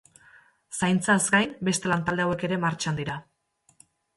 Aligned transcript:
Zaintzaz 0.77 1.17
gain, 1.35 1.53
beste 1.69 1.91
lantalde 1.93 2.25
hauek 2.27 2.47
ere 2.51 2.61
martxan 2.67 3.01
dira. 3.03 3.21